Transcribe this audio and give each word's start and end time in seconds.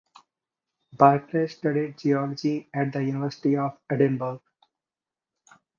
Barclay 0.97 1.45
studied 1.47 1.95
geology 1.99 2.67
at 2.73 2.91
the 2.91 3.03
University 3.03 3.55
of 3.55 3.77
Edinburgh. 3.87 4.41